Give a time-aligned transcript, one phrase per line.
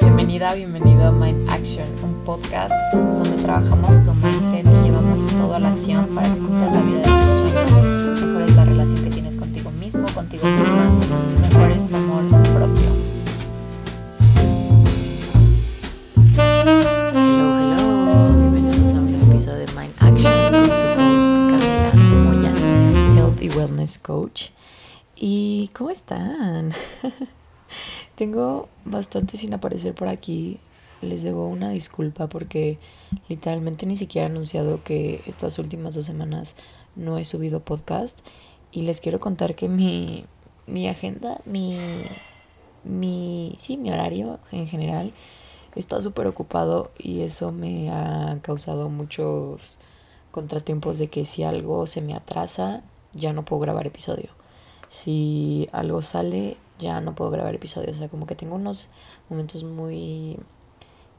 [0.00, 5.58] Bienvenida, bienvenido a Mind Action, un podcast donde trabajamos tu mindset y llevamos todo a
[5.58, 9.36] la acción para que cumplas la vida de tus sueños, mejores la relación que tienes
[9.36, 10.90] contigo mismo, contigo misma,
[11.42, 12.90] mejores tu amor propio.
[16.36, 21.92] Hello, hello, bienvenidos a un nuevo episodio de Mind Action con su host Camila
[22.24, 22.52] Moya,
[23.16, 24.50] Health y Wellness Coach.
[25.16, 26.72] ¿Y cómo están?
[28.20, 30.60] Tengo bastante sin aparecer por aquí.
[31.00, 32.78] Les debo una disculpa porque
[33.30, 36.54] literalmente ni siquiera he anunciado que estas últimas dos semanas
[36.96, 38.18] no he subido podcast.
[38.72, 40.26] Y les quiero contar que mi,
[40.66, 41.78] mi agenda, mi,
[42.84, 45.14] mi, sí, mi horario en general
[45.74, 49.78] está súper ocupado y eso me ha causado muchos
[50.30, 52.82] contratiempos de que si algo se me atrasa
[53.14, 54.28] ya no puedo grabar episodio.
[54.90, 57.96] Si algo sale ya no puedo grabar episodios.
[57.96, 58.88] O sea, como que tengo unos
[59.28, 60.38] momentos muy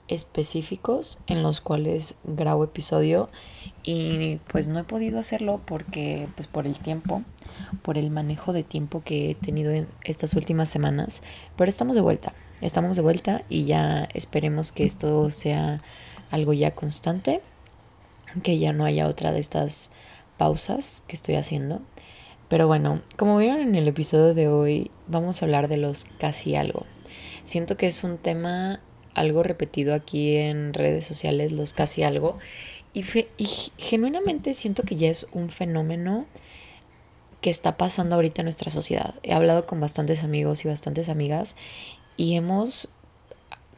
[0.07, 3.29] específicos en los cuales grabo episodio
[3.83, 7.23] y pues no he podido hacerlo porque pues por el tiempo,
[7.81, 11.21] por el manejo de tiempo que he tenido en estas últimas semanas,
[11.55, 15.81] pero estamos de vuelta, estamos de vuelta y ya esperemos que esto sea
[16.29, 17.41] algo ya constante,
[18.43, 19.91] que ya no haya otra de estas
[20.37, 21.81] pausas que estoy haciendo
[22.51, 26.57] pero bueno, como vieron en el episodio de hoy, vamos a hablar de los casi
[26.57, 26.85] algo.
[27.45, 28.81] Siento que es un tema
[29.13, 32.39] algo repetido aquí en redes sociales, los casi algo.
[32.93, 33.03] Y,
[33.77, 36.25] genuinamente siento que ya es un fenómeno
[37.39, 39.15] que está pasando ahorita en nuestra sociedad.
[39.23, 41.55] He hablado con bastantes amigos y bastantes amigas
[42.17, 42.89] y hemos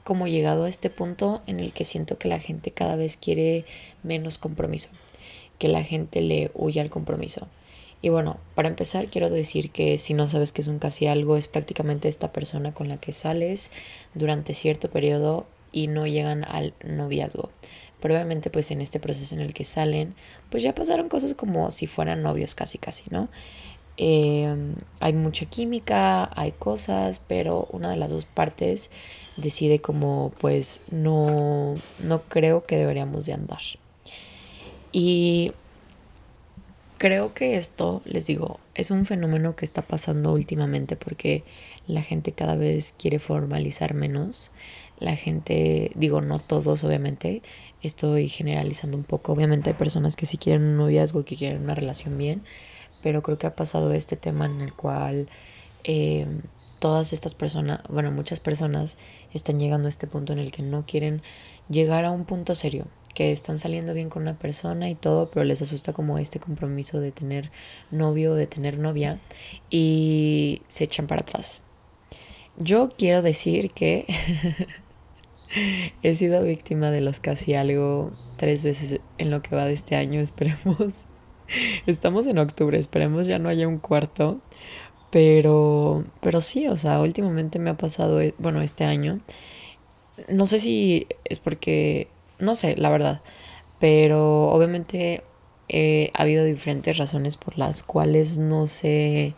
[0.04, 3.66] como llegado a este punto en el que siento que la gente cada vez quiere
[4.02, 4.90] menos compromiso,
[5.60, 7.48] que la gente le huye al compromiso.
[8.04, 11.38] Y bueno, para empezar quiero decir que si no sabes que es un casi algo,
[11.38, 13.72] es prácticamente esta persona con la que sales
[14.14, 17.50] durante cierto periodo y no llegan al noviazgo.
[18.02, 20.16] Probablemente pues en este proceso en el que salen,
[20.50, 23.30] pues ya pasaron cosas como si fueran novios casi casi, ¿no?
[23.96, 28.92] Em, hay mucha química, hay cosas, pero una de las dos partes
[29.38, 33.62] decide como pues no, no creo que deberíamos de andar.
[34.92, 35.54] Y
[37.04, 41.44] Creo que esto, les digo, es un fenómeno que está pasando últimamente porque
[41.86, 44.52] la gente cada vez quiere formalizar menos.
[45.00, 47.42] La gente, digo, no todos, obviamente,
[47.82, 49.34] estoy generalizando un poco.
[49.34, 52.42] Obviamente hay personas que sí quieren un noviazgo que quieren una relación bien,
[53.02, 55.28] pero creo que ha pasado este tema en el cual
[55.84, 56.26] eh,
[56.80, 58.96] todas estas personas, bueno, muchas personas
[59.34, 61.22] están llegando a este punto en el que no quieren
[61.68, 65.44] llegar a un punto serio que están saliendo bien con una persona y todo, pero
[65.44, 67.52] les asusta como este compromiso de tener
[67.92, 69.20] novio, de tener novia
[69.70, 71.62] y se echan para atrás.
[72.58, 74.06] Yo quiero decir que
[76.04, 79.96] he sido víctima de los casi algo tres veces en lo que va de este
[79.96, 81.06] año, esperemos.
[81.86, 84.40] Estamos en octubre, esperemos ya no haya un cuarto.
[85.12, 89.20] Pero, pero sí, o sea, últimamente me ha pasado, eh, bueno, este año.
[90.28, 92.08] No sé si es porque
[92.44, 93.22] no sé, la verdad.
[93.80, 95.24] Pero obviamente
[95.70, 99.34] eh, ha habido diferentes razones por las cuales no se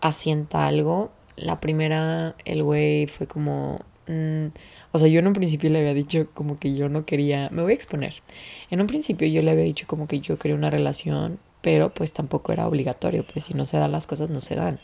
[0.00, 1.10] asienta algo.
[1.36, 3.80] La primera, el güey fue como...
[4.06, 4.48] Mm,
[4.92, 7.48] o sea, yo en un principio le había dicho como que yo no quería...
[7.50, 8.22] Me voy a exponer.
[8.70, 12.12] En un principio yo le había dicho como que yo quería una relación, pero pues
[12.12, 13.24] tampoco era obligatorio.
[13.32, 14.78] Pues si no se dan las cosas, no se dan.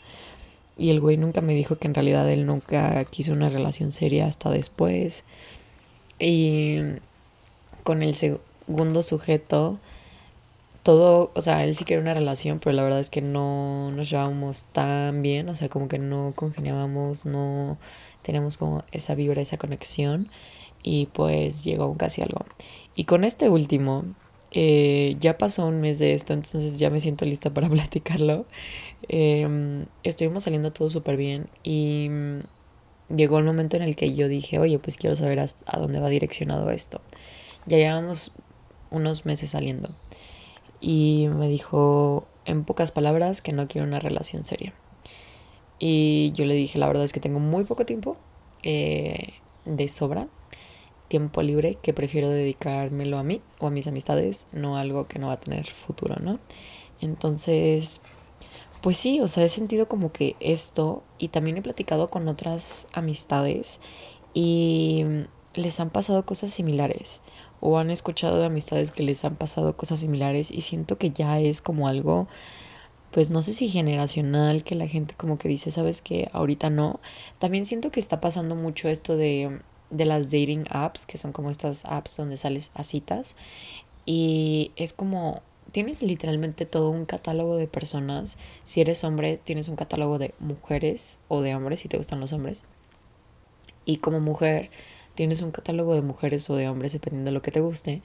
[0.77, 4.27] Y el güey nunca me dijo que en realidad él nunca quiso una relación seria
[4.27, 5.23] hasta después.
[6.19, 6.79] Y
[7.83, 9.79] con el segundo sujeto,
[10.83, 14.09] todo, o sea, él sí quería una relación, pero la verdad es que no nos
[14.09, 17.77] llevábamos tan bien, o sea, como que no congeniábamos, no
[18.21, 20.29] teníamos como esa vibra, esa conexión,
[20.83, 22.45] y pues llegó casi algo.
[22.95, 24.05] Y con este último,
[24.51, 28.45] eh, ya pasó un mes de esto, entonces ya me siento lista para platicarlo.
[29.09, 32.09] Em, estuvimos saliendo todo súper bien y
[33.15, 36.09] llegó el momento en el que yo dije, oye, pues quiero saber a, dónde va
[36.09, 37.01] direccionado esto.
[37.65, 38.31] Ya llevamos
[38.89, 39.89] unos meses saliendo.
[40.79, 44.73] Y me dijo, en pocas palabras, que no quiero una relación seria.
[45.79, 48.17] Y yo le dije, la verdad es que tengo muy poco tiempo
[48.63, 49.33] eh,
[49.65, 50.27] de sobra,
[51.07, 55.27] tiempo libre, que prefiero dedicármelo a mí o a mis amistades, no algo que no
[55.27, 56.39] va a tener futuro, ¿no?
[56.99, 58.01] Entonces,
[58.81, 62.87] pues sí, o sea, he sentido como que esto y también he platicado con otras
[62.93, 63.79] amistades
[64.33, 65.05] y
[65.53, 67.21] les han pasado cosas similares
[67.59, 71.39] o han escuchado de amistades que les han pasado cosas similares y siento que ya
[71.39, 72.27] es como algo
[73.11, 76.99] pues no sé si generacional, que la gente como que dice, sabes que ahorita no.
[77.39, 79.59] También siento que está pasando mucho esto de,
[79.89, 83.35] de las dating apps, que son como estas apps donde sales a citas.
[84.05, 85.41] Y es como,
[85.77, 88.39] tienes literalmente todo un catálogo de personas.
[88.63, 92.33] Si eres hombre, tienes un catálogo de mujeres o de hombres, si te gustan los
[92.33, 92.63] hombres.
[93.85, 94.71] Y como mujer,
[95.13, 98.01] tienes un catálogo de mujeres o de hombres, dependiendo de lo que te guste,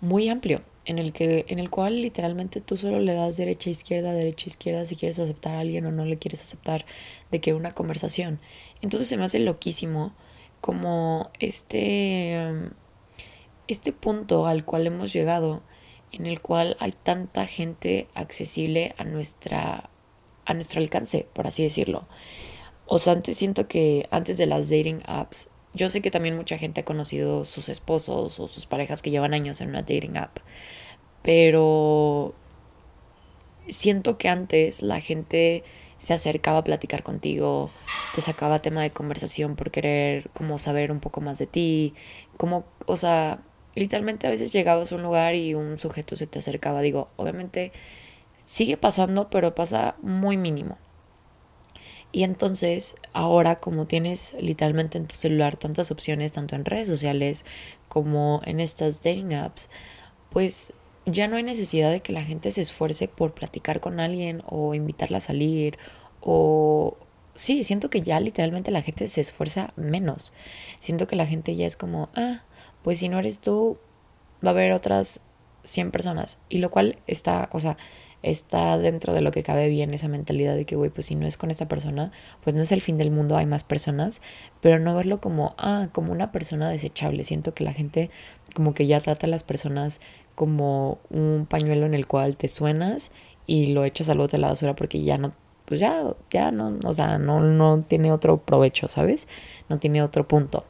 [0.00, 4.14] muy amplio, en el, que, en el cual literalmente tú solo le das derecha, izquierda,
[4.14, 6.86] derecha, izquierda, si quieres aceptar a alguien o no le quieres aceptar,
[7.30, 8.40] de que una conversación.
[8.80, 10.14] Entonces se me hace loquísimo
[10.62, 12.70] como este,
[13.68, 15.60] este punto al cual hemos llegado,
[16.12, 19.90] en el cual hay tanta gente accesible a nuestra
[20.46, 22.06] a nuestro alcance, por así decirlo.
[22.86, 26.58] O sea, antes siento que antes de las dating apps yo sé que también mucha
[26.58, 30.38] gente ha conocido sus esposos o sus parejas que llevan años en una dating app,
[31.22, 32.34] pero
[33.68, 35.62] siento que antes la gente
[35.96, 37.70] se acercaba a platicar contigo,
[38.14, 41.94] te sacaba tema de conversación por querer como saber un poco más de ti,
[42.36, 43.40] como, o sea,
[43.74, 47.72] literalmente a veces llegabas a un lugar y un sujeto se te acercaba, digo, obviamente
[48.44, 50.78] sigue pasando, pero pasa muy mínimo.
[52.12, 57.44] Y entonces ahora como tienes literalmente en tu celular tantas opciones, tanto en redes sociales
[57.88, 59.70] como en estas dating apps,
[60.30, 60.72] pues
[61.06, 64.74] ya no hay necesidad de que la gente se esfuerce por platicar con alguien o
[64.74, 65.78] invitarla a salir
[66.20, 66.96] o...
[67.36, 70.34] Sí, siento que ya literalmente la gente se esfuerza menos.
[70.78, 72.42] Siento que la gente ya es como, ah,
[72.82, 73.78] pues si no eres tú,
[74.44, 75.20] va a haber otras
[75.64, 76.38] 100 personas.
[76.48, 77.76] Y lo cual está, o sea,
[78.22, 81.26] está dentro de lo que cabe bien esa mentalidad de que, güey, pues si no
[81.26, 82.12] es con esta persona,
[82.42, 84.20] pues no es el fin del mundo, hay más personas,
[84.60, 87.24] pero no verlo como, ah, como una persona desechable.
[87.24, 88.10] Siento que la gente
[88.54, 90.00] como que ya trata a las personas
[90.34, 93.10] como un pañuelo en el cual te suenas
[93.46, 95.32] y lo echas al bote de la basura porque ya no,
[95.64, 99.28] pues ya, ya no, o sea, no, no tiene otro provecho, ¿sabes?
[99.68, 100.64] No tiene otro punto.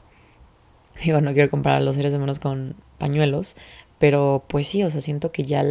[1.04, 3.56] Digo, no quiero comparar a los seres humanos con pañuelos,
[3.98, 5.62] pero pues sí, o sea, siento que ya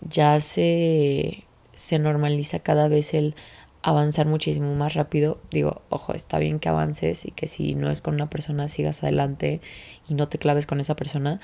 [0.00, 1.44] ya se,
[1.76, 3.34] se normaliza cada vez el
[3.82, 5.38] avanzar muchísimo más rápido.
[5.50, 9.02] Digo, ojo, está bien que avances y que si no es con una persona sigas
[9.02, 9.60] adelante
[10.08, 11.40] y no te claves con esa persona,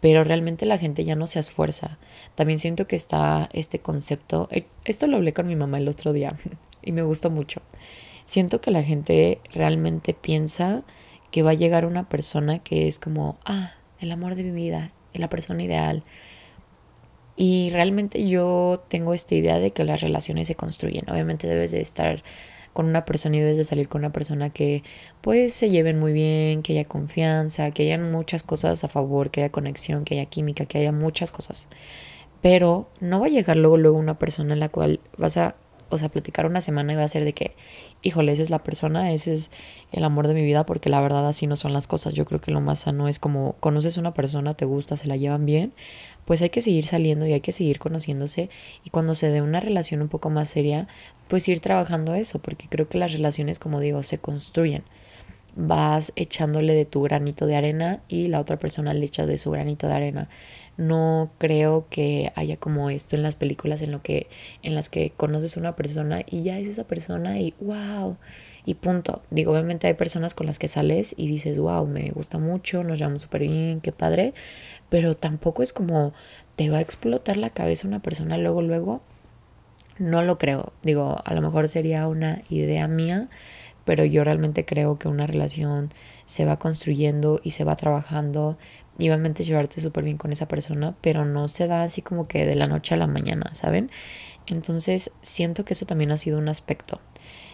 [0.00, 1.98] pero realmente la gente ya no se esfuerza.
[2.34, 6.12] También siento que está este concepto, eh, esto lo hablé con mi mamá el otro
[6.12, 6.36] día
[6.82, 7.62] y me gustó mucho.
[8.24, 10.84] Siento que la gente realmente piensa
[11.30, 14.92] que va a llegar una persona que es como, ah, el amor de mi vida,
[15.14, 16.04] la persona ideal,
[17.36, 21.08] y realmente yo tengo esta idea de que las relaciones se construyen.
[21.08, 22.22] Obviamente debes de estar
[22.74, 24.82] con una persona y debes de salir con una persona que
[25.22, 29.40] pues se lleven muy bien, que haya confianza, que haya muchas cosas a favor, que
[29.40, 31.68] haya conexión, que haya química, que haya muchas cosas.
[32.42, 35.56] Pero no va a llegar luego luego una persona en la cual vas a
[35.90, 37.54] o sea, platicar una semana va a ser de que,
[38.02, 39.50] híjole, esa es la persona, ese es
[39.92, 42.14] el amor de mi vida, porque la verdad así no son las cosas.
[42.14, 45.08] Yo creo que lo más sano es como conoces a una persona, te gusta, se
[45.08, 45.72] la llevan bien,
[46.24, 48.50] pues hay que seguir saliendo y hay que seguir conociéndose
[48.84, 50.86] y cuando se dé una relación un poco más seria,
[51.28, 54.84] pues ir trabajando eso, porque creo que las relaciones, como digo, se construyen.
[55.56, 59.50] Vas echándole de tu granito de arena y la otra persona le echa de su
[59.50, 60.28] granito de arena.
[60.80, 64.28] No creo que haya como esto en las películas en lo que
[64.62, 68.16] en las que conoces a una persona y ya es esa persona y wow,
[68.64, 69.22] y punto.
[69.30, 72.98] Digo, obviamente hay personas con las que sales y dices, wow, me gusta mucho, nos
[72.98, 74.32] llevamos súper bien, qué padre,
[74.88, 76.14] pero tampoco es como
[76.56, 79.02] te va a explotar la cabeza una persona luego, luego.
[79.98, 80.72] No lo creo.
[80.82, 83.28] Digo, a lo mejor sería una idea mía,
[83.84, 85.90] pero yo realmente creo que una relación
[86.24, 88.56] se va construyendo y se va trabajando
[89.00, 92.44] y obviamente llevarte súper bien con esa persona, pero no se da así como que
[92.44, 93.90] de la noche a la mañana, ¿saben?
[94.46, 97.00] Entonces siento que eso también ha sido un aspecto.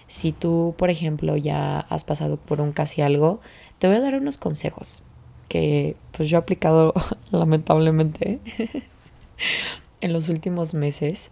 [0.09, 3.41] Si tú, por ejemplo, ya has pasado por un casi algo,
[3.79, 5.03] te voy a dar unos consejos
[5.49, 6.93] que pues yo he aplicado
[7.31, 8.41] lamentablemente
[10.01, 11.31] en los últimos meses.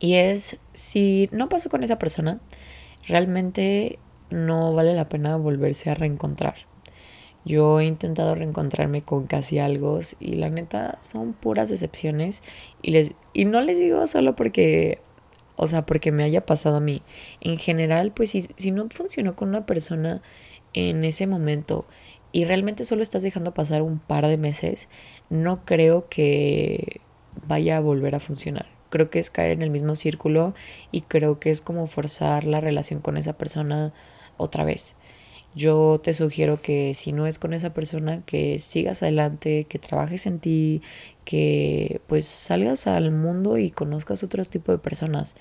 [0.00, 2.40] Y es, si no pasó con esa persona,
[3.06, 3.98] realmente
[4.30, 6.56] no vale la pena volverse a reencontrar.
[7.46, 12.42] Yo he intentado reencontrarme con casi algo y la neta son puras decepciones
[12.82, 14.98] y les y no les digo solo porque
[15.56, 17.02] o sea, porque me haya pasado a mí.
[17.40, 20.22] En general, pues si, si no funcionó con una persona
[20.74, 21.86] en ese momento
[22.30, 24.88] y realmente solo estás dejando pasar un par de meses,
[25.30, 27.00] no creo que
[27.46, 28.66] vaya a volver a funcionar.
[28.90, 30.54] Creo que es caer en el mismo círculo
[30.92, 33.94] y creo que es como forzar la relación con esa persona
[34.36, 34.94] otra vez.
[35.56, 40.26] Yo te sugiero que si no es con esa persona, que sigas adelante, que trabajes
[40.26, 40.82] en ti,
[41.24, 45.34] que pues salgas al mundo y conozcas otro tipo de personas.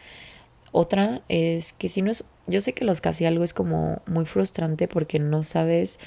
[0.72, 4.26] Otra es que si no es, yo sé que los casi algo es como muy
[4.26, 6.00] frustrante porque no sabes,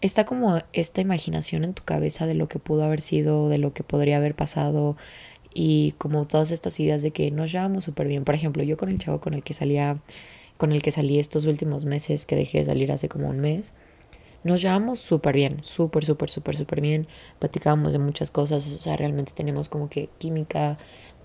[0.00, 3.72] está como esta imaginación en tu cabeza de lo que pudo haber sido, de lo
[3.72, 4.96] que podría haber pasado
[5.54, 8.24] y como todas estas ideas de que nos llevamos súper bien.
[8.24, 9.98] Por ejemplo, yo con el chavo con el que salía,
[10.58, 13.72] con el que salí estos últimos meses, que dejé de salir hace como un mes,
[14.44, 17.08] nos llevamos súper bien, súper, súper, súper, súper bien.
[17.38, 20.78] Platicábamos de muchas cosas, o sea, realmente tenemos como que química,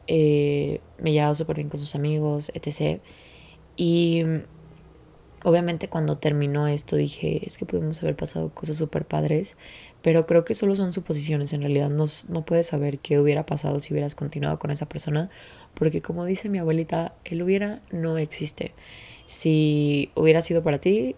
[0.07, 3.01] eh, me llevaba súper bien con sus amigos, etc.
[3.75, 4.23] Y
[5.43, 9.57] obviamente cuando terminó esto dije, es que pudimos haber pasado cosas súper padres,
[10.01, 13.79] pero creo que solo son suposiciones, en realidad no, no puedes saber qué hubiera pasado
[13.79, 15.29] si hubieras continuado con esa persona,
[15.75, 18.73] porque como dice mi abuelita, el hubiera no existe.
[19.25, 21.15] Si hubiera sido para ti,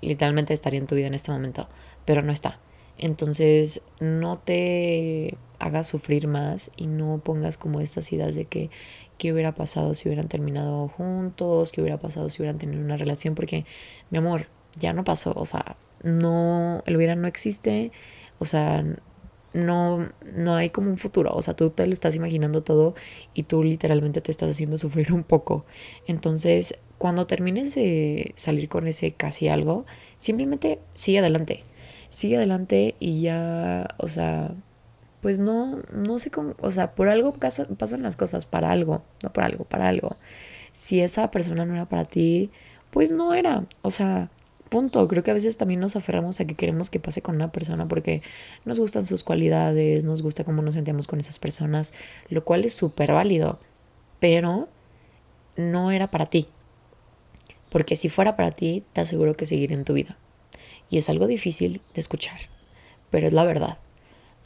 [0.00, 1.68] literalmente estaría en tu vida en este momento,
[2.04, 2.58] pero no está.
[2.98, 8.70] Entonces no te hagas sufrir más y no pongas como estas ideas de que
[9.18, 13.34] qué hubiera pasado si hubieran terminado juntos, qué hubiera pasado si hubieran tenido una relación,
[13.34, 13.64] porque
[14.10, 14.48] mi amor,
[14.78, 17.92] ya no pasó, o sea, no, el hubiera no existe,
[18.38, 18.84] o sea,
[19.52, 22.94] no, no hay como un futuro, o sea, tú te lo estás imaginando todo
[23.34, 25.64] y tú literalmente te estás haciendo sufrir un poco.
[26.06, 29.86] Entonces, cuando termines de salir con ese casi algo,
[30.18, 31.64] simplemente sigue adelante,
[32.10, 34.54] sigue adelante y ya, o sea,
[35.20, 39.32] pues no, no sé cómo, o sea, por algo pasan las cosas, para algo, no
[39.32, 40.16] por algo, para algo.
[40.70, 42.52] Si esa persona no era para ti,
[42.92, 44.30] pues no era, o sea,
[44.68, 45.08] punto.
[45.08, 47.88] Creo que a veces también nos aferramos a que queremos que pase con una persona
[47.88, 48.22] porque
[48.64, 51.94] nos gustan sus cualidades, nos gusta cómo nos sentimos con esas personas,
[52.28, 53.58] lo cual es súper válido,
[54.20, 54.68] pero
[55.56, 56.46] no era para ti.
[57.72, 60.18] Porque si fuera para ti, te aseguro que seguiría en tu vida.
[60.90, 62.38] Y es algo difícil de escuchar,
[63.10, 63.78] pero es la verdad.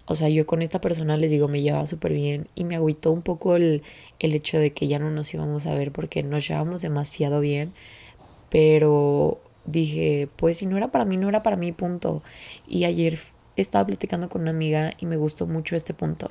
[0.07, 3.11] O sea, yo con esta persona les digo, me llevaba súper bien y me agüitó
[3.11, 3.83] un poco el,
[4.21, 7.75] el hecho de que ya no nos íbamos a ver porque nos llevamos demasiado bien,
[8.49, 12.23] pero dije, pues si no era para mí, no era para mí, punto.
[12.69, 13.19] Y ayer
[13.57, 16.31] estaba platicando con una amiga y me gustó mucho este punto.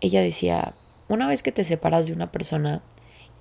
[0.00, 0.74] Ella decía,
[1.08, 2.82] una vez que te separas de una persona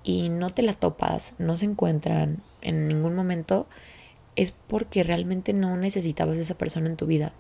[0.04, 3.68] y no te la topas, no se encuentran en ningún momento,
[4.36, 7.34] es porque realmente no necesitabas esa persona en tu vida.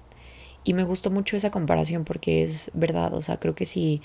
[0.63, 4.01] Y me gustó mucho esa comparación porque es verdad, o sea, creo que si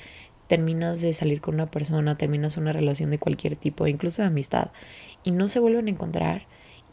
[0.46, 4.70] terminas de salir con una persona, terminas una relación de cualquier tipo, incluso de amistad,
[5.25, 6.46] y no se vuelven a encontrar,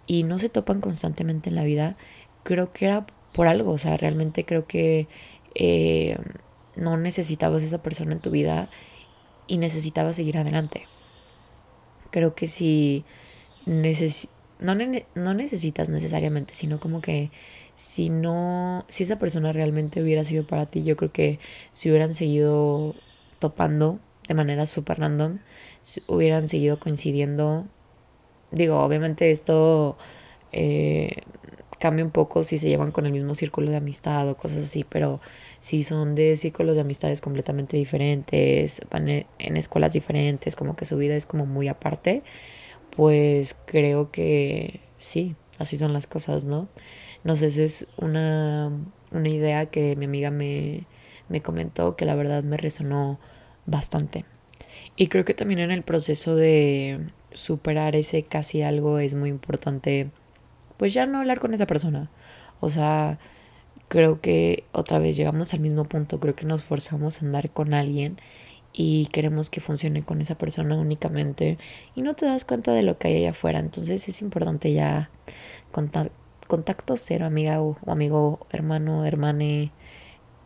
[0.06, 1.96] y no se topan constantemente en la vida,
[2.44, 5.08] creo que era por algo, o sea, realmente creo que
[5.56, 6.18] eh,
[6.76, 8.70] no necesitabas esa persona en tu vida
[9.48, 10.88] y necesitabas seguir adelante.
[12.14, 13.06] Creo que si
[14.60, 14.76] no,
[15.16, 17.32] no necesitas necesariamente, sino como que
[17.76, 21.40] si no, si esa persona realmente hubiera sido para ti, yo creo que
[21.74, 22.96] si hubieran seguido
[23.40, 25.40] topando de manera súper random,
[26.08, 27.68] hubieran seguido coincidiendo
[28.52, 29.98] Digo, obviamente esto
[30.52, 31.24] eh,
[31.80, 34.86] cambia un poco si se llevan con el mismo círculo de amistad o cosas así,
[34.88, 35.22] pero
[35.64, 40.84] si son de círculos de amistades completamente diferentes, van e, en escuelas diferentes, como que
[40.84, 42.22] su vida es como muy aparte,
[42.90, 46.68] pues creo que sí, así son las cosas, ¿no?
[47.24, 48.74] No sé, esa es una,
[49.12, 50.86] una idea que mi amiga me,
[51.30, 53.18] me comentó que la verdad me resonó
[53.66, 54.26] bastante.
[54.98, 60.12] Y creo que también en el proceso de superar ese casi algo es muy importante,
[60.76, 62.12] pues ya no hablar con esa persona.
[62.60, 63.18] O sea,
[63.94, 67.76] creo que otra vez llegamos al mismo punto, creo que nos forzamos a andar con
[67.76, 68.18] alguien
[68.74, 71.60] y queremos que funcione con esa persona únicamente
[71.94, 73.60] y no te das cuenta de lo que hay allá afuera.
[73.60, 75.12] Entonces es importante ya
[76.48, 79.72] contacto cero, amiga o, amigo, hermano, hermane.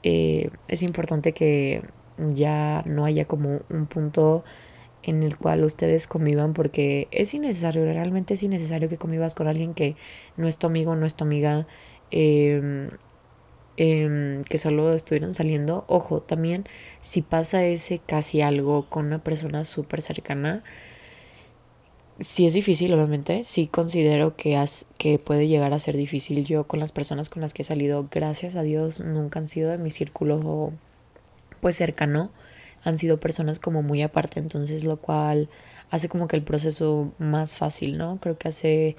[0.04, 1.84] Eh, es importante que
[2.18, 4.44] ya no haya como un punto
[5.04, 9.74] en el cual ustedes convivan porque es innecesario, realmente es innecesario que convivas con alguien
[9.74, 9.96] que
[10.36, 11.66] no es tu amigo, no es tu amiga,
[12.12, 12.90] em,
[13.78, 15.86] em, que solo estuvieron saliendo.
[15.88, 16.66] Ojo, también
[17.02, 20.64] si pasa ese casi algo con una persona súper cercana,
[22.20, 26.46] sí es difícil, obviamente, sí considero que, has, que puede llegar a ser difícil.
[26.46, 29.72] Yo con las personas con las que he salido, gracias a Dios, nunca han sido
[29.72, 30.74] de mi círculo
[31.62, 32.32] pues cercano
[32.84, 35.50] han sido personas como muy aparte, entonces lo cual
[35.90, 38.18] hace como que el proceso más fácil, ¿no?
[38.20, 38.96] Creo que hace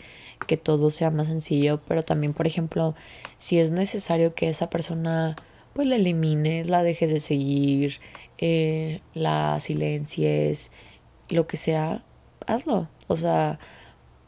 [0.46, 2.94] que todo sea más sencillo, pero también, por ejemplo,
[3.36, 5.36] si es necesario que esa persona
[5.72, 8.00] pues la elimines, la dejes de seguir,
[8.38, 10.70] eh, la silencies,
[11.28, 12.02] lo que sea,
[12.46, 12.88] hazlo.
[13.06, 13.58] O sea,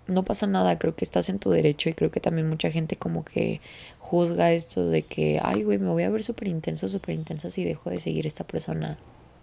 [0.06, 2.96] no pasa nada, creo que estás en tu derecho y creo que también mucha gente
[2.96, 3.60] como que
[3.98, 7.64] juzga esto de que, ay, güey, me voy a ver súper intenso, súper intensa si
[7.64, 8.98] dejo de seguir a esta persona.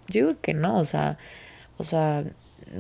[0.10, 1.18] Yo digo que no, o sea,
[1.78, 2.24] o sea,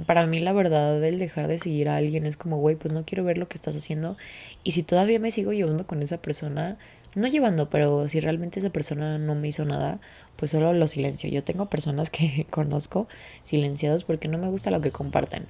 [0.05, 3.05] para mí la verdad el dejar de seguir a alguien es como, güey, pues no
[3.05, 4.17] quiero ver lo que estás haciendo
[4.63, 6.77] y si todavía me sigo llevando con esa persona,
[7.15, 9.99] no llevando, pero si realmente esa persona no me hizo nada,
[10.35, 11.29] pues solo lo silencio.
[11.29, 13.07] Yo tengo personas que conozco
[13.43, 15.47] silenciadas porque no me gusta lo que comparten.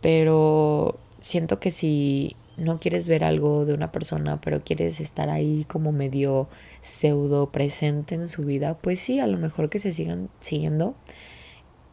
[0.00, 5.64] Pero siento que si no quieres ver algo de una persona, pero quieres estar ahí
[5.68, 6.48] como medio
[6.80, 10.96] pseudo presente en su vida, pues sí, a lo mejor que se sigan siguiendo,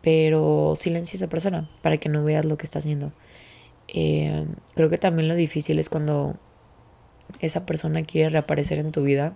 [0.05, 3.12] pero silencia a esa persona para que no veas lo que está haciendo.
[3.88, 4.45] Eh,
[4.75, 6.35] creo que también lo difícil es cuando
[7.39, 9.35] esa persona quiere reaparecer en tu vida.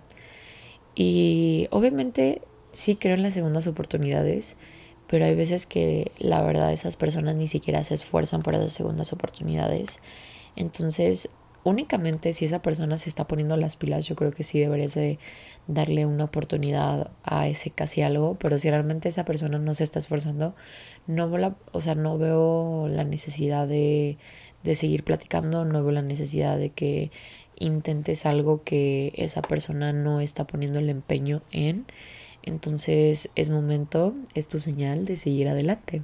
[0.94, 4.54] Y obviamente sí creo en las segundas oportunidades,
[5.08, 9.12] pero hay veces que la verdad esas personas ni siquiera se esfuerzan por esas segundas
[9.12, 9.98] oportunidades.
[10.54, 11.30] Entonces,
[11.64, 15.18] únicamente si esa persona se está poniendo las pilas, yo creo que sí deberías de
[15.66, 19.98] darle una oportunidad a ese casi algo, pero si realmente esa persona no se está
[19.98, 20.54] esforzando,
[21.06, 24.18] no, la, o sea, no veo la necesidad de,
[24.64, 27.10] de seguir platicando, no veo la necesidad de que
[27.60, 31.86] intentes algo que esa persona no está poniendo el empeño en.
[32.42, 36.02] Entonces es momento, es tu señal de seguir adelante.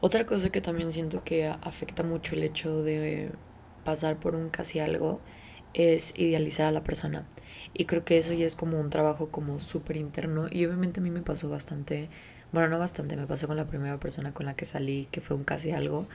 [0.00, 3.30] Otra cosa que también siento que afecta mucho el hecho de
[3.88, 5.18] pasar por un casi algo
[5.72, 7.26] es idealizar a la persona.
[7.72, 10.46] Y creo que eso ya es como un trabajo como súper interno.
[10.50, 12.10] Y obviamente a mí me pasó bastante,
[12.52, 15.38] bueno, no bastante, me pasó con la primera persona con la que salí, que fue
[15.38, 16.06] un casi algo,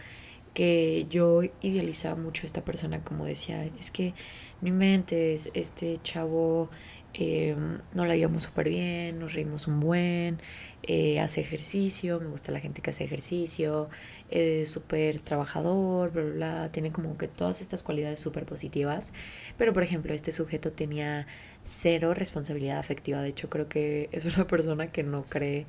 [0.54, 4.14] que yo idealizaba mucho a esta persona, como decía, es que
[4.62, 6.70] mi mente es este chavo
[7.14, 7.56] eh,
[7.94, 10.40] no la llevamos súper bien, nos reímos un buen,
[10.84, 13.90] eh, hace ejercicio, me gusta la gente que hace ejercicio,
[14.30, 19.14] es súper trabajador, bla, bla, bla, tiene como que todas estas cualidades súper positivas,
[19.58, 21.28] pero por ejemplo este sujeto tenía
[21.64, 25.66] cero responsabilidad afectiva, de hecho creo que es una persona que no cree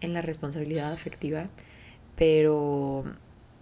[0.00, 1.48] en la responsabilidad afectiva,
[2.16, 3.04] pero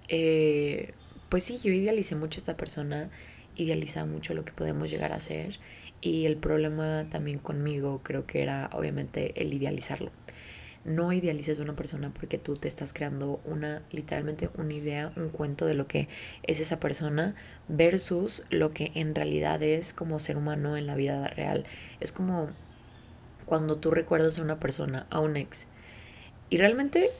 [0.08, 0.94] eh,
[1.28, 3.10] pues sí, yo idealicé mucho a esta persona,
[3.56, 5.58] idealizaba mucho lo que podemos llegar a ser
[6.00, 10.10] y el problema también conmigo creo que era obviamente el idealizarlo.
[10.84, 15.30] No idealices a una persona porque tú te estás creando una, literalmente una idea, un
[15.30, 16.08] cuento de lo que
[16.44, 17.34] es esa persona
[17.66, 21.64] versus lo que en realidad es como ser humano en la vida real.
[21.98, 22.50] Es como
[23.46, 25.66] cuando tú recuerdas a una persona, a un ex,
[26.50, 27.10] y realmente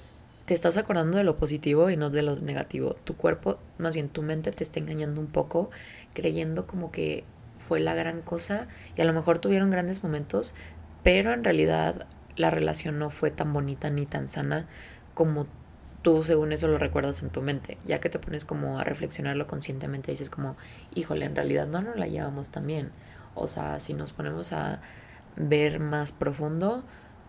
[0.44, 2.94] te estás acordando de lo positivo y no de lo negativo.
[3.03, 5.70] Tu cuerpo, más bien tu mente te está engañando un poco,
[6.14, 7.24] creyendo como que
[7.66, 10.55] fue la gran cosa y a lo mejor tuvieron grandes momentos,
[11.02, 14.66] pero en realidad la relación no fue tan bonita ni tan sana
[15.14, 15.46] como
[16.02, 17.79] tú según eso lo recuerdas en tu mente.
[17.85, 20.57] Ya que te pones como a reflexionarlo conscientemente, dices como,
[20.94, 22.90] híjole, en realidad no nos la llevamos tan bien.
[23.35, 24.81] O sea, si nos ponemos a
[25.37, 26.85] ver más profundo,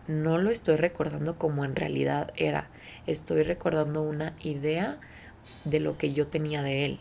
[0.08, 2.70] no lo estoy recordando como en realidad era.
[3.08, 5.00] Estoy recordando una idea
[5.66, 7.00] de lo que yo tenía de él.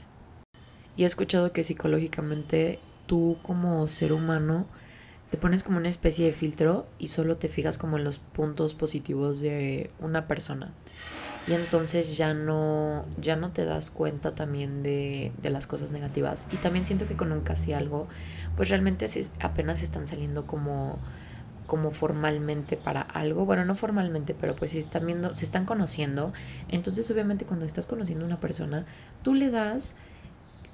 [0.96, 4.66] Y he escuchado que psicológicamente tú como ser humano
[5.31, 8.75] te pones como una especie de filtro y solo te fijas como en los puntos
[8.75, 10.73] positivos de una persona.
[11.49, 16.47] Y entonces ya no, ya no te das cuenta también de, de las cosas negativas.
[16.51, 18.09] Y también siento que con un casi algo,
[18.57, 19.07] pues realmente
[19.40, 20.99] apenas están saliendo como,
[21.66, 23.45] como formalmente para algo.
[23.47, 26.33] Bueno, no formalmente, pero pues si están viendo, se están conociendo.
[26.69, 28.85] Entonces obviamente cuando estás conociendo a una persona,
[29.23, 29.97] tú le das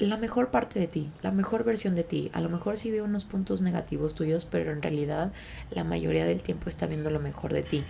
[0.06, 2.30] la mejor parte de ti, la mejor versión de ti.
[2.32, 5.32] A lo mejor sí ve unos puntos negativos tuyos, pero en realidad
[5.70, 7.84] la mayoría del tiempo está viendo lo mejor de ti.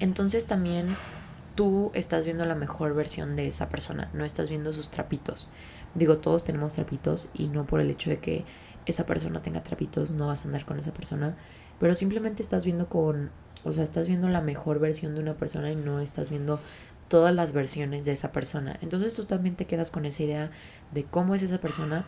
[0.00, 0.86] Entonces también
[1.54, 5.48] tú estás viendo la mejor versión de esa persona, no estás viendo sus trapitos.
[5.94, 8.44] Digo, todos tenemos trapitos y no por el hecho de que
[8.86, 11.36] esa persona tenga trapitos no vas a andar con esa persona,
[11.78, 13.30] pero simplemente estás viendo con,
[13.64, 16.60] o sea, estás viendo la mejor versión de una persona y no estás viendo
[17.08, 18.78] todas las versiones de esa persona.
[18.82, 20.50] Entonces tú también te quedas con esa idea
[20.92, 22.06] de cómo es esa persona,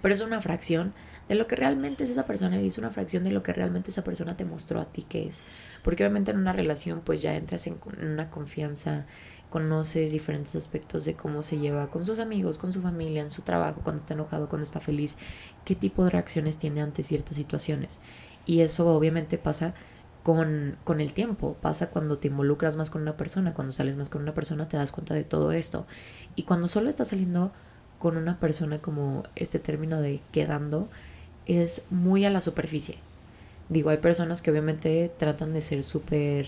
[0.00, 0.94] pero es una fracción
[1.28, 3.90] de lo que realmente es esa persona y es una fracción de lo que realmente
[3.90, 5.42] esa persona te mostró a ti que es.
[5.82, 9.06] Porque obviamente en una relación pues ya entras en una confianza,
[9.48, 13.42] conoces diferentes aspectos de cómo se lleva con sus amigos, con su familia, en su
[13.42, 15.18] trabajo, cuando está enojado, cuando está feliz,
[15.64, 18.00] qué tipo de reacciones tiene ante ciertas situaciones.
[18.46, 19.74] Y eso obviamente pasa
[20.22, 21.56] con, con, el tiempo.
[21.60, 24.76] Pasa cuando te involucras más con una persona, cuando sales más con una persona, te
[24.76, 25.86] das cuenta de todo esto.
[26.36, 27.52] Y cuando solo estás saliendo
[27.98, 30.88] con una persona como este término de quedando,
[31.46, 32.98] es muy a la superficie.
[33.68, 36.46] Digo, hay personas que obviamente tratan de ser súper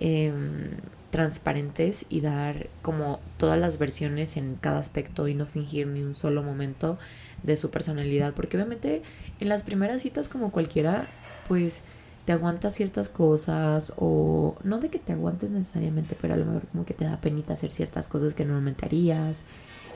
[0.00, 0.70] em,
[1.10, 6.14] transparentes y dar como todas las versiones en cada aspecto y no fingir ni un
[6.14, 6.98] solo momento
[7.42, 8.34] de su personalidad.
[8.34, 9.02] Porque obviamente
[9.40, 11.08] en las primeras citas como cualquiera,
[11.48, 11.82] pues
[12.24, 16.66] te aguantas ciertas cosas o no de que te aguantes necesariamente, pero a lo mejor
[16.68, 19.42] como que te da penita hacer ciertas cosas que normalmente harías.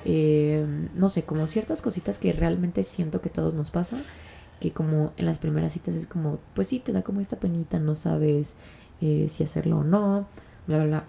[0.05, 0.65] Eh,
[0.95, 3.99] no sé, como ciertas cositas que realmente siento que todos nos pasa,
[4.61, 7.79] que como en las primeras citas es como, pues sí, te da como esta penita,
[7.79, 8.55] no sabes
[9.01, 10.29] eh, si hacerlo o no,
[10.67, 11.05] bla, bla, bla.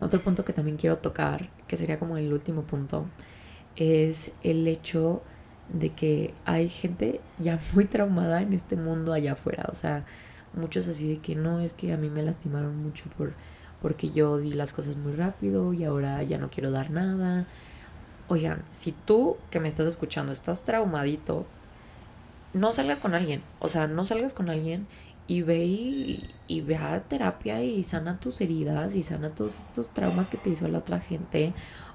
[0.00, 3.06] Otro punto que también quiero tocar, que sería como el último punto,
[3.76, 5.22] es el hecho
[5.72, 10.04] de que hay gente ya muy traumada en este mundo allá afuera, o sea,
[10.54, 13.32] muchos así de que no, es que a mí me lastimaron mucho por
[13.82, 17.46] porque yo di las cosas muy rápido y ahora ya no quiero dar nada.
[18.28, 21.46] Oigan, si tú que me estás escuchando estás traumadito,
[22.54, 24.86] no salgas con alguien, o sea, no salgas con alguien
[25.26, 29.90] y ve y, y ve a terapia y sana tus heridas y sana todos estos
[29.90, 31.52] traumas que te hizo la otra gente.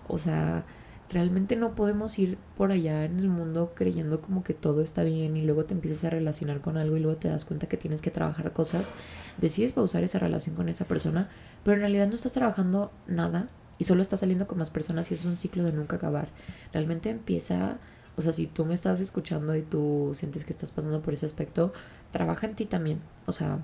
[0.09, 0.65] O sea,
[1.09, 5.37] realmente no podemos ir por allá en el mundo creyendo como que todo está bien
[5.37, 8.01] y luego te empiezas a relacionar con algo y luego te das cuenta que tienes
[8.01, 8.93] que trabajar cosas,
[9.37, 11.29] decides pausar esa relación con esa persona,
[11.63, 15.13] pero en realidad no estás trabajando nada y solo estás saliendo con más personas y
[15.13, 16.29] es un ciclo de nunca acabar.
[16.73, 17.77] Realmente empieza,
[18.15, 21.25] o sea, si tú me estás escuchando y tú sientes que estás pasando por ese
[21.25, 21.73] aspecto,
[22.11, 22.99] trabaja en ti también.
[23.27, 23.59] O sea,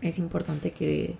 [0.00, 1.16] es importante que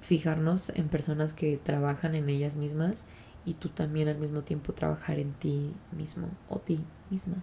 [0.00, 3.06] fijarnos en personas que trabajan en ellas mismas
[3.44, 6.80] y tú también al mismo tiempo trabajar en ti mismo o ti
[7.10, 7.42] misma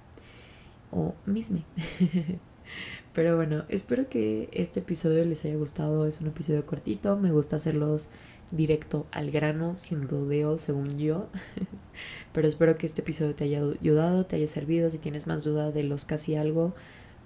[0.91, 1.63] o misme.
[3.13, 6.05] Pero bueno, espero que este episodio les haya gustado.
[6.05, 7.17] Es un episodio cortito.
[7.17, 8.07] Me gusta hacerlos
[8.51, 11.27] directo al grano, sin rodeo, según yo.
[12.33, 14.89] Pero espero que este episodio te haya ayudado, te haya servido.
[14.89, 16.73] Si tienes más duda de los casi algo,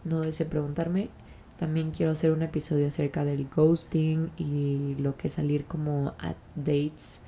[0.03, 1.09] no dudes en preguntarme.
[1.57, 6.35] También quiero hacer un episodio acerca del ghosting y lo que es salir como a
[6.55, 7.21] dates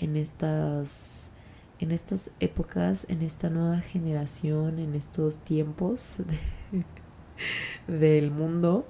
[0.00, 1.30] en estas
[1.78, 6.16] en estas épocas, en esta nueva generación, en estos tiempos
[7.86, 8.86] del mundo.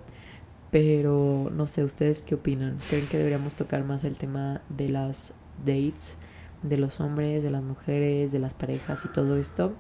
[0.73, 2.79] Pero no sé, ¿ustedes qué opinan?
[2.89, 6.17] ¿Creen que deberíamos tocar más el tema de las dates,
[6.63, 9.75] de los hombres, de las mujeres, de las parejas y todo esto?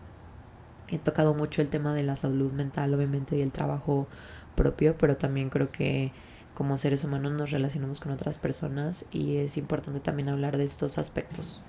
[0.88, 4.08] He tocado mucho el tema de la salud mental, obviamente, y el trabajo
[4.54, 6.12] propio, pero también creo que
[6.54, 10.98] como seres humanos nos relacionamos con otras personas y es importante también hablar de estos
[10.98, 11.62] aspectos.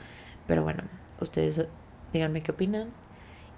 [0.47, 0.83] Pero bueno,
[1.19, 1.65] ustedes
[2.13, 2.89] díganme qué opinan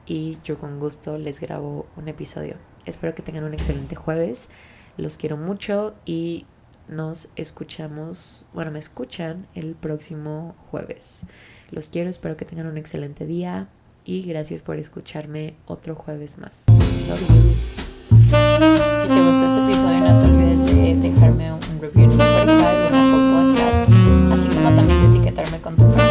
[0.05, 2.55] y yo con gusto les grabo un episodio.
[2.85, 4.49] Espero que tengan un excelente jueves.
[4.97, 6.45] Los quiero mucho y
[6.87, 11.25] nos escuchamos, bueno, me escuchan el próximo jueves.
[11.71, 13.69] Los quiero, espero que tengan un excelente día
[14.05, 16.65] y gracias por escucharme otro jueves más.
[19.01, 22.87] Si te gustó este episodio, no te olvides eh, dejarme un, review en Spotify o
[22.87, 23.89] en Apple Podcast,
[24.33, 26.02] así como también etiquetarme con tu